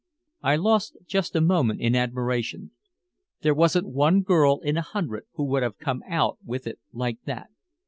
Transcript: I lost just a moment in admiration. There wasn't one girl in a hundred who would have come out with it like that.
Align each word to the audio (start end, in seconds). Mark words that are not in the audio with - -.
I 0.41 0.55
lost 0.55 0.97
just 1.05 1.35
a 1.35 1.41
moment 1.41 1.79
in 1.79 1.95
admiration. 1.95 2.71
There 3.41 3.53
wasn't 3.53 3.87
one 3.87 4.23
girl 4.23 4.59
in 4.61 4.75
a 4.75 4.81
hundred 4.81 5.25
who 5.33 5.43
would 5.49 5.61
have 5.61 5.77
come 5.77 6.01
out 6.09 6.39
with 6.43 6.65
it 6.65 6.79
like 6.91 7.19
that. 7.25 7.51